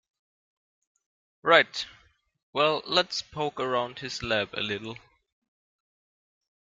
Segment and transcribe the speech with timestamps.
[1.43, 1.85] Right,
[2.53, 4.97] well let's poke around his lab a little.